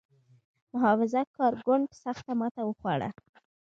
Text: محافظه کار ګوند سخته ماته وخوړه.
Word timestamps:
محافظه 0.73 1.21
کار 1.35 1.53
ګوند 1.65 1.87
سخته 2.03 2.31
ماته 2.39 2.61
وخوړه. 2.65 3.09